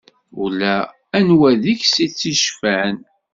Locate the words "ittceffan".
2.05-2.95